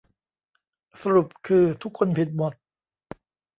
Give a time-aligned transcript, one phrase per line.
[1.01, 2.53] สรุปคือ ทุกคนผิดหมด